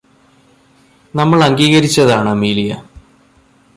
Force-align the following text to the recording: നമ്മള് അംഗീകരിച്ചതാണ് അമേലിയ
നമ്മള് 1.15 1.43
അംഗീകരിച്ചതാണ് 1.43 2.29
അമേലിയ 2.29 2.71